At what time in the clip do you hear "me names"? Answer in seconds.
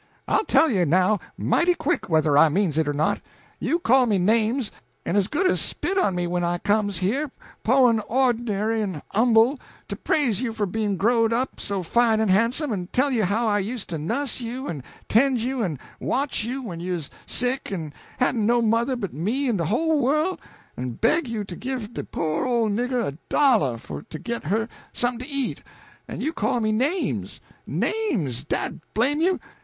4.07-4.71, 26.59-27.39